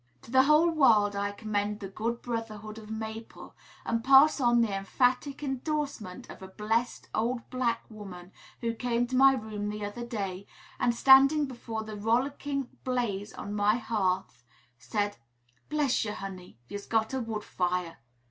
[0.23, 3.55] To the whole world I commend the good brotherhood of Maple,
[3.85, 9.15] and pass on the emphatic indorsement of a blessed old black woman who came to
[9.15, 10.47] my room the other day,
[10.79, 14.43] and, standing before the rollicking blaze on my hearth,
[14.79, 15.17] said,
[15.69, 17.97] "Bless yer, honey, yer's got a wood fire.